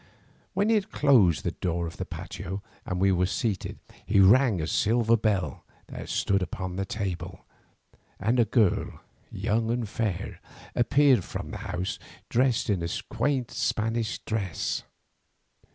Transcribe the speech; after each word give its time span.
When 0.55 0.69
he 0.69 0.73
had 0.73 0.89
closed 0.89 1.43
the 1.43 1.51
door 1.51 1.85
of 1.85 1.97
the 1.97 2.05
patio 2.07 2.63
and 2.87 2.99
we 2.99 3.11
were 3.11 3.27
seated, 3.27 3.77
he 4.03 4.19
rang 4.19 4.59
a 4.59 4.65
silver 4.65 5.15
bell 5.15 5.63
that 5.89 6.09
stood 6.09 6.41
upon 6.41 6.75
the 6.75 6.85
table, 6.85 7.45
and 8.19 8.39
a 8.39 8.45
girl, 8.45 9.01
young 9.31 9.69
and 9.69 9.87
fair, 9.87 10.41
appeared 10.75 11.23
from 11.23 11.51
the 11.51 11.57
house, 11.69 11.99
dressed 12.29 12.67
in 12.67 12.81
a 12.81 12.89
quaint 13.09 13.51
Spanish 13.51 14.17
dress. 14.25 14.81